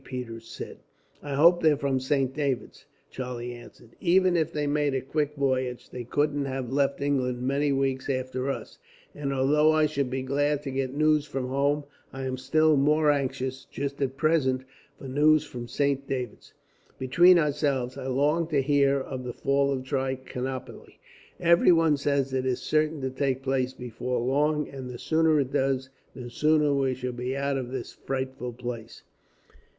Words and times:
Peters 0.03 0.47
said. 0.47 0.79
"I 1.21 1.35
hope 1.35 1.61
they're 1.61 1.77
from 1.77 1.99
Saint 1.99 2.33
David's," 2.33 2.87
Charlie 3.11 3.53
answered. 3.53 3.91
"Even 3.99 4.35
if 4.35 4.51
they 4.51 4.65
made 4.65 4.95
a 4.95 5.01
quick 5.01 5.35
voyage, 5.35 5.91
they 5.91 6.03
couldn't 6.03 6.45
have 6.45 6.73
left 6.73 7.01
England 7.01 7.43
many 7.43 7.71
weeks 7.71 8.09
after 8.09 8.49
us; 8.49 8.79
and 9.13 9.31
although 9.31 9.71
I 9.73 9.85
should 9.85 10.09
be 10.09 10.23
glad 10.23 10.63
to 10.63 10.71
get 10.71 10.95
news 10.95 11.27
from 11.27 11.49
home, 11.49 11.83
I 12.11 12.23
am 12.23 12.35
still 12.37 12.75
more 12.77 13.11
anxious, 13.11 13.65
just 13.65 14.01
at 14.01 14.17
present, 14.17 14.63
for 14.97 15.07
news 15.07 15.43
from 15.43 15.67
Saint 15.67 16.07
David's. 16.07 16.55
Between 16.97 17.37
ourselves, 17.37 17.95
I 17.95 18.07
long 18.07 18.47
to 18.47 18.59
hear 18.63 18.99
of 18.99 19.23
the 19.23 19.33
fall 19.33 19.71
of 19.71 19.83
Trichinopoli. 19.83 20.97
Everyone 21.39 21.95
says 21.95 22.33
it 22.33 22.47
is 22.47 22.59
certain 22.59 23.01
to 23.01 23.11
take 23.11 23.43
place 23.43 23.73
before 23.73 24.19
long, 24.19 24.67
and 24.67 24.89
the 24.89 24.97
sooner 24.97 25.39
it 25.39 25.53
does, 25.53 25.91
the 26.15 26.31
sooner 26.31 26.73
we 26.73 26.95
shall 26.95 27.11
be 27.11 27.37
out 27.37 27.59
of 27.59 27.69
this 27.69 27.93
frightful 27.93 28.51
place." 28.53 29.03